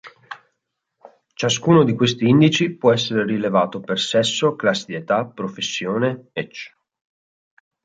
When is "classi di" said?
4.55-4.95